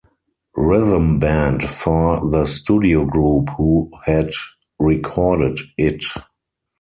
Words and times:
Rhythm 0.57 1.19
Band 1.19 1.63
for 1.63 2.27
the 2.31 2.47
studio 2.47 3.05
group 3.05 3.49
who 3.49 3.91
had 4.07 4.31
recorded 4.79 5.59
it. 5.77 6.03